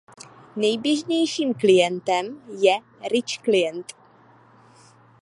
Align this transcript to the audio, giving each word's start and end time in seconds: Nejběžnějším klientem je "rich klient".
Nejběžnějším 0.55 1.53
klientem 1.53 2.41
je 2.59 2.73
"rich 3.11 3.37
klient". 3.41 3.93